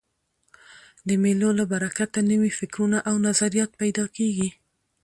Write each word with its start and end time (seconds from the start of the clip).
د 1.07 1.09
مېلو 1.23 1.49
له 1.59 1.65
برکته 1.71 2.19
نوي 2.31 2.51
فکرونه 2.59 2.97
او 3.09 3.15
نظریات 3.27 3.71
پیدا 3.81 4.05
کېږي. 4.17 4.49